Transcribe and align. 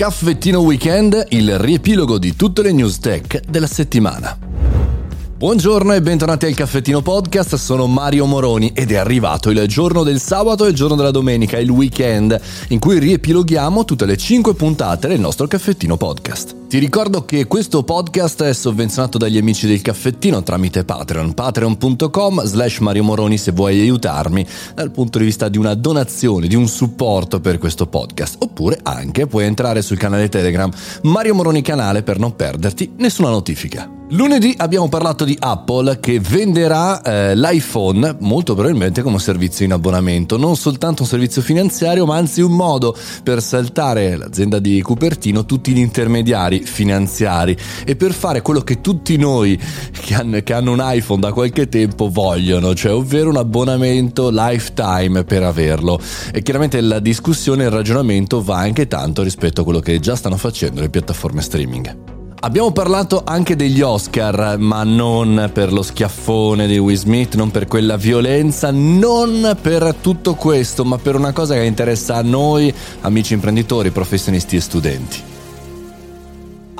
Caffettino 0.00 0.60
Weekend, 0.60 1.26
il 1.28 1.58
riepilogo 1.58 2.16
di 2.16 2.34
tutte 2.34 2.62
le 2.62 2.72
news 2.72 3.00
tech 3.00 3.42
della 3.46 3.66
settimana. 3.66 4.49
Buongiorno 5.40 5.94
e 5.94 6.02
bentornati 6.02 6.44
al 6.44 6.54
Caffettino 6.54 7.00
Podcast, 7.00 7.54
sono 7.54 7.86
Mario 7.86 8.26
Moroni 8.26 8.72
ed 8.74 8.90
è 8.90 8.96
arrivato 8.96 9.48
il 9.48 9.66
giorno 9.68 10.02
del 10.02 10.20
sabato 10.20 10.66
e 10.66 10.68
il 10.68 10.74
giorno 10.74 10.96
della 10.96 11.10
domenica, 11.10 11.56
il 11.56 11.70
weekend, 11.70 12.38
in 12.68 12.78
cui 12.78 12.98
riepiloghiamo 12.98 13.86
tutte 13.86 14.04
le 14.04 14.18
5 14.18 14.52
puntate 14.52 15.08
del 15.08 15.18
nostro 15.18 15.46
Caffettino 15.46 15.96
Podcast. 15.96 16.54
Ti 16.68 16.76
ricordo 16.76 17.24
che 17.24 17.46
questo 17.46 17.82
podcast 17.84 18.42
è 18.42 18.52
sovvenzionato 18.52 19.16
dagli 19.16 19.38
amici 19.38 19.66
del 19.66 19.80
caffettino 19.80 20.42
tramite 20.42 20.84
Patreon, 20.84 21.32
patreon.com 21.32 22.44
slash 22.44 22.80
Mario 22.80 23.04
Moroni 23.04 23.38
se 23.38 23.52
vuoi 23.52 23.80
aiutarmi 23.80 24.46
dal 24.74 24.90
punto 24.90 25.16
di 25.16 25.24
vista 25.24 25.48
di 25.48 25.56
una 25.56 25.72
donazione, 25.72 26.48
di 26.48 26.54
un 26.54 26.68
supporto 26.68 27.40
per 27.40 27.56
questo 27.56 27.86
podcast. 27.86 28.36
Oppure 28.40 28.78
anche 28.82 29.26
puoi 29.26 29.46
entrare 29.46 29.80
sul 29.80 29.96
canale 29.96 30.28
Telegram 30.28 30.70
Mario 31.04 31.34
Moroni 31.34 31.62
Canale 31.62 32.02
per 32.02 32.18
non 32.18 32.36
perderti 32.36 32.92
nessuna 32.98 33.30
notifica. 33.30 33.99
Lunedì 34.12 34.52
abbiamo 34.56 34.88
parlato 34.88 35.24
di 35.24 35.36
Apple 35.38 36.00
che 36.00 36.18
venderà 36.18 37.00
eh, 37.00 37.36
l'iPhone 37.36 38.16
molto 38.18 38.54
probabilmente 38.54 39.02
come 39.02 39.20
servizio 39.20 39.64
in 39.64 39.72
abbonamento, 39.72 40.36
non 40.36 40.56
soltanto 40.56 41.02
un 41.02 41.08
servizio 41.08 41.40
finanziario 41.42 42.06
ma 42.06 42.16
anzi 42.16 42.40
un 42.40 42.50
modo 42.50 42.96
per 43.22 43.40
saltare 43.40 44.16
l'azienda 44.16 44.58
di 44.58 44.82
Cupertino 44.82 45.44
tutti 45.46 45.70
gli 45.72 45.78
intermediari 45.78 46.62
finanziari 46.62 47.56
e 47.84 47.94
per 47.94 48.12
fare 48.12 48.42
quello 48.42 48.62
che 48.62 48.80
tutti 48.80 49.16
noi 49.16 49.56
che 49.92 50.14
hanno, 50.14 50.40
che 50.42 50.54
hanno 50.54 50.72
un 50.72 50.80
iPhone 50.82 51.20
da 51.20 51.32
qualche 51.32 51.68
tempo 51.68 52.10
vogliono, 52.10 52.74
cioè 52.74 52.92
ovvero 52.92 53.30
un 53.30 53.36
abbonamento 53.36 54.28
lifetime 54.32 55.22
per 55.22 55.44
averlo. 55.44 56.00
E 56.32 56.42
chiaramente 56.42 56.80
la 56.80 56.98
discussione 56.98 57.62
e 57.62 57.66
il 57.66 57.72
ragionamento 57.72 58.42
va 58.42 58.58
anche 58.58 58.88
tanto 58.88 59.22
rispetto 59.22 59.60
a 59.60 59.64
quello 59.64 59.78
che 59.78 60.00
già 60.00 60.16
stanno 60.16 60.36
facendo 60.36 60.80
le 60.80 60.90
piattaforme 60.90 61.40
streaming. 61.42 62.19
Abbiamo 62.42 62.72
parlato 62.72 63.20
anche 63.22 63.54
degli 63.54 63.82
Oscar, 63.82 64.56
ma 64.56 64.82
non 64.82 65.50
per 65.52 65.74
lo 65.74 65.82
schiaffone 65.82 66.66
di 66.66 66.78
Will 66.78 66.96
Smith, 66.96 67.34
non 67.34 67.50
per 67.50 67.66
quella 67.66 67.98
violenza, 67.98 68.70
non 68.70 69.58
per 69.60 69.94
tutto 70.00 70.34
questo, 70.36 70.82
ma 70.86 70.96
per 70.96 71.16
una 71.16 71.32
cosa 71.32 71.52
che 71.52 71.64
interessa 71.64 72.16
a 72.16 72.22
noi, 72.22 72.72
amici 73.02 73.34
imprenditori, 73.34 73.90
professionisti 73.90 74.56
e 74.56 74.60
studenti. 74.60 75.22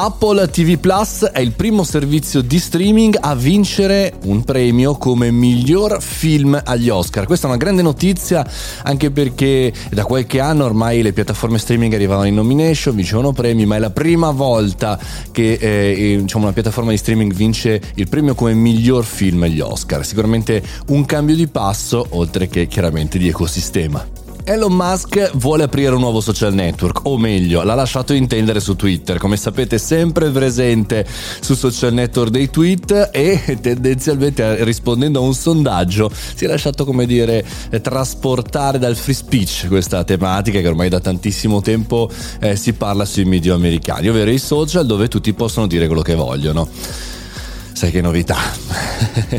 Apple 0.00 0.48
TV 0.48 0.78
Plus 0.78 1.24
è 1.24 1.40
il 1.40 1.50
primo 1.54 1.82
servizio 1.82 2.40
di 2.40 2.60
streaming 2.60 3.18
a 3.20 3.34
vincere 3.34 4.14
un 4.26 4.44
premio 4.44 4.94
come 4.94 5.32
miglior 5.32 6.00
film 6.00 6.56
agli 6.64 6.88
Oscar. 6.88 7.26
Questa 7.26 7.48
è 7.48 7.50
una 7.50 7.58
grande 7.58 7.82
notizia 7.82 8.48
anche 8.84 9.10
perché 9.10 9.72
da 9.90 10.04
qualche 10.04 10.38
anno 10.38 10.66
ormai 10.66 11.02
le 11.02 11.12
piattaforme 11.12 11.58
streaming 11.58 11.92
arrivavano 11.94 12.28
in 12.28 12.36
nomination, 12.36 12.94
vincevano 12.94 13.32
premi, 13.32 13.66
ma 13.66 13.74
è 13.74 13.80
la 13.80 13.90
prima 13.90 14.30
volta 14.30 14.96
che 15.32 15.54
eh, 15.54 16.18
diciamo, 16.20 16.44
una 16.44 16.52
piattaforma 16.52 16.92
di 16.92 16.96
streaming 16.96 17.34
vince 17.34 17.82
il 17.96 18.08
premio 18.08 18.36
come 18.36 18.54
miglior 18.54 19.04
film 19.04 19.42
agli 19.42 19.58
Oscar. 19.58 20.06
Sicuramente 20.06 20.62
un 20.90 21.04
cambio 21.06 21.34
di 21.34 21.48
passo 21.48 22.06
oltre 22.10 22.46
che 22.46 22.68
chiaramente 22.68 23.18
di 23.18 23.26
ecosistema. 23.26 24.27
Elon 24.48 24.72
Musk 24.72 25.32
vuole 25.34 25.64
aprire 25.64 25.94
un 25.94 26.00
nuovo 26.00 26.22
social 26.22 26.54
network, 26.54 27.00
o 27.02 27.18
meglio, 27.18 27.62
l'ha 27.62 27.74
lasciato 27.74 28.14
intendere 28.14 28.60
su 28.60 28.76
Twitter, 28.76 29.18
come 29.18 29.36
sapete 29.36 29.76
sempre 29.76 30.30
presente 30.30 31.06
su 31.40 31.54
social 31.54 31.92
network 31.92 32.30
dei 32.30 32.48
tweet 32.48 33.10
e 33.12 33.58
tendenzialmente 33.60 34.64
rispondendo 34.64 35.18
a 35.18 35.22
un 35.22 35.34
sondaggio 35.34 36.10
si 36.34 36.46
è 36.46 36.48
lasciato 36.48 36.86
come 36.86 37.04
dire 37.04 37.44
trasportare 37.82 38.78
dal 38.78 38.96
free 38.96 39.14
speech 39.14 39.66
questa 39.68 40.02
tematica 40.02 40.60
che 40.60 40.68
ormai 40.68 40.88
da 40.88 41.00
tantissimo 41.00 41.60
tempo 41.60 42.10
eh, 42.40 42.56
si 42.56 42.72
parla 42.72 43.04
sui 43.04 43.26
media 43.26 43.52
americani, 43.52 44.08
ovvero 44.08 44.30
i 44.30 44.38
social 44.38 44.86
dove 44.86 45.08
tutti 45.08 45.30
possono 45.34 45.66
dire 45.66 45.86
quello 45.88 46.00
che 46.00 46.14
vogliono. 46.14 46.66
Sai 47.74 47.90
che 47.90 48.00
novità? 48.00 48.38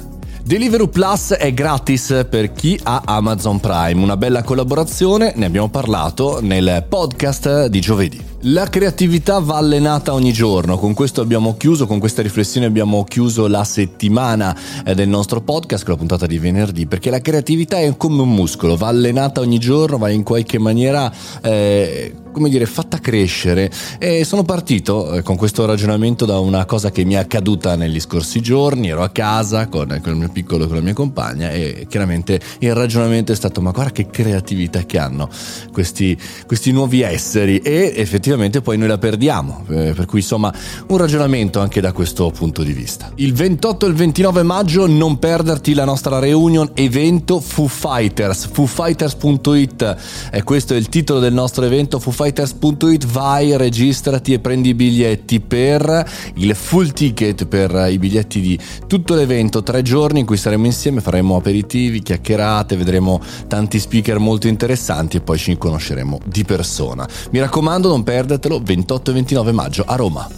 Deliveroo 0.42 0.88
Plus 0.88 1.34
è 1.34 1.52
gratis 1.52 2.26
per 2.28 2.52
chi 2.52 2.78
ha 2.82 3.02
Amazon 3.04 3.60
Prime, 3.60 4.02
una 4.02 4.16
bella 4.16 4.42
collaborazione, 4.42 5.32
ne 5.36 5.46
abbiamo 5.46 5.68
parlato 5.68 6.40
nel 6.40 6.84
podcast 6.88 7.66
di 7.66 7.80
giovedì. 7.80 8.20
La 8.44 8.68
creatività 8.68 9.38
va 9.38 9.58
allenata 9.58 10.14
ogni 10.14 10.32
giorno, 10.32 10.78
con 10.78 10.94
questo 10.94 11.20
abbiamo 11.20 11.58
chiuso, 11.58 11.86
con 11.86 11.98
questa 11.98 12.22
riflessione 12.22 12.64
abbiamo 12.64 13.04
chiuso 13.04 13.46
la 13.48 13.64
settimana 13.64 14.56
eh, 14.82 14.94
del 14.94 15.10
nostro 15.10 15.42
podcast, 15.42 15.84
con 15.84 15.92
la 15.92 15.98
puntata 15.98 16.24
di 16.24 16.38
venerdì, 16.38 16.86
perché 16.86 17.10
la 17.10 17.20
creatività 17.20 17.78
è 17.80 17.94
come 17.98 18.22
un 18.22 18.32
muscolo, 18.32 18.76
va 18.76 18.86
allenata 18.86 19.42
ogni 19.42 19.58
giorno, 19.58 19.98
va 19.98 20.08
in 20.08 20.22
qualche 20.22 20.58
maniera 20.58 21.12
eh, 21.42 22.14
come 22.32 22.48
dire, 22.48 22.64
fatta 22.64 22.98
crescere. 22.98 23.70
E 23.98 24.24
sono 24.24 24.42
partito 24.44 25.12
eh, 25.12 25.22
con 25.22 25.36
questo 25.36 25.66
ragionamento 25.66 26.24
da 26.24 26.38
una 26.38 26.64
cosa 26.64 26.90
che 26.90 27.04
mi 27.04 27.14
è 27.14 27.18
accaduta 27.18 27.76
negli 27.76 28.00
scorsi 28.00 28.40
giorni. 28.40 28.88
Ero 28.88 29.02
a 29.02 29.10
casa 29.10 29.66
con, 29.66 30.00
con 30.02 30.12
il 30.12 30.18
mio 30.18 30.30
piccolo 30.30 30.64
e 30.64 30.66
con 30.66 30.76
la 30.76 30.82
mia 30.82 30.94
compagna 30.94 31.50
e 31.50 31.86
chiaramente 31.90 32.40
il 32.60 32.74
ragionamento 32.74 33.32
è 33.32 33.34
stato: 33.34 33.60
ma 33.60 33.70
guarda 33.70 33.92
che 33.92 34.08
creatività 34.08 34.84
che 34.84 34.96
hanno 34.96 35.28
questi, 35.72 36.16
questi 36.46 36.72
nuovi 36.72 37.02
esseri 37.02 37.58
e 37.58 37.92
effettivamente 37.96 38.28
poi 38.62 38.76
noi 38.76 38.88
la 38.88 38.98
perdiamo. 38.98 39.64
Eh, 39.68 39.92
per 39.94 40.06
cui 40.06 40.20
insomma 40.20 40.52
un 40.88 40.96
ragionamento 40.96 41.60
anche 41.60 41.80
da 41.80 41.92
questo 41.92 42.30
punto 42.30 42.62
di 42.62 42.72
vista. 42.72 43.10
Il 43.16 43.32
28 43.32 43.86
e 43.86 43.88
il 43.88 43.94
29 43.94 44.42
maggio 44.42 44.86
non 44.86 45.18
perderti 45.18 45.74
la 45.74 45.84
nostra 45.84 46.18
reunion 46.18 46.70
evento 46.74 47.40
Foo 47.40 47.66
Fighters, 47.66 48.48
foofighters.it. 48.50 49.96
E 50.30 50.42
questo 50.42 50.74
è 50.74 50.76
il 50.76 50.88
titolo 50.88 51.18
del 51.20 51.32
nostro 51.32 51.64
evento 51.64 51.98
Foo 51.98 52.12
fighters.it 52.12 53.06
vai, 53.06 53.56
registrati 53.56 54.32
e 54.32 54.38
prendi 54.38 54.70
i 54.70 54.74
biglietti 54.74 55.40
per 55.40 56.08
il 56.34 56.54
full 56.54 56.92
ticket 56.92 57.46
per 57.46 57.88
i 57.90 57.98
biglietti 57.98 58.40
di 58.40 58.58
tutto 58.86 59.14
l'evento, 59.14 59.62
tre 59.62 59.82
giorni 59.82 60.20
in 60.20 60.26
cui 60.26 60.36
saremo 60.36 60.66
insieme, 60.66 61.00
faremo 61.00 61.36
aperitivi, 61.36 62.02
chiacchierate, 62.02 62.76
vedremo 62.76 63.20
tanti 63.46 63.78
speaker 63.78 64.18
molto 64.18 64.48
interessanti 64.48 65.16
e 65.16 65.20
poi 65.20 65.38
ci 65.38 65.56
conosceremo 65.56 66.20
di 66.24 66.44
persona. 66.44 67.06
Mi 67.30 67.40
raccomando, 67.40 67.88
non 67.88 68.02
perdetelo, 68.20 68.60
28 68.62 69.10
e 69.10 69.14
29 69.14 69.52
maggio 69.52 69.84
a 69.86 69.96
Roma. 69.96 70.28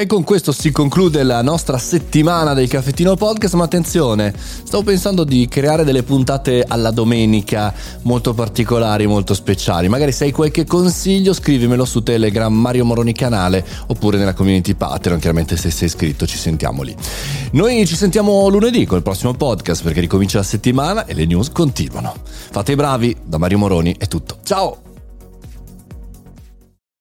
E 0.00 0.06
con 0.06 0.22
questo 0.22 0.52
si 0.52 0.70
conclude 0.70 1.24
la 1.24 1.42
nostra 1.42 1.76
settimana 1.76 2.54
del 2.54 2.68
Caffettino 2.68 3.16
Podcast, 3.16 3.54
ma 3.54 3.64
attenzione, 3.64 4.32
stavo 4.38 4.84
pensando 4.84 5.24
di 5.24 5.48
creare 5.48 5.82
delle 5.82 6.04
puntate 6.04 6.64
alla 6.64 6.92
domenica 6.92 7.74
molto 8.02 8.32
particolari, 8.32 9.08
molto 9.08 9.34
speciali. 9.34 9.88
Magari 9.88 10.12
se 10.12 10.26
hai 10.26 10.30
qualche 10.30 10.64
consiglio 10.64 11.32
scrivimelo 11.32 11.84
su 11.84 12.04
Telegram 12.04 12.54
Mario 12.54 12.84
Moroni 12.84 13.12
Canale 13.12 13.66
oppure 13.88 14.18
nella 14.18 14.34
community 14.34 14.74
Patreon, 14.74 15.18
chiaramente 15.18 15.56
se 15.56 15.72
sei 15.72 15.88
iscritto 15.88 16.24
ci 16.24 16.38
sentiamo 16.38 16.82
lì. 16.82 16.94
Noi 17.52 17.84
ci 17.84 17.96
sentiamo 17.96 18.46
lunedì 18.46 18.86
con 18.86 18.98
il 18.98 19.02
prossimo 19.02 19.34
podcast 19.34 19.82
perché 19.82 19.98
ricomincia 19.98 20.38
la 20.38 20.44
settimana 20.44 21.06
e 21.06 21.14
le 21.14 21.26
news 21.26 21.50
continuano. 21.50 22.14
Fate 22.22 22.70
i 22.70 22.76
bravi, 22.76 23.16
da 23.24 23.38
Mario 23.38 23.58
Moroni 23.58 23.96
è 23.98 24.06
tutto. 24.06 24.36
Ciao! 24.44 24.87